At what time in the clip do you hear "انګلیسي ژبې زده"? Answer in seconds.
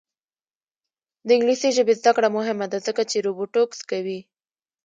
1.35-2.11